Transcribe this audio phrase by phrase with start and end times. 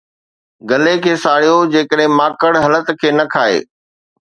[0.69, 3.63] گلي کي ساڙيو جيڪڏهن ماڪڙ هلت کي نه کائي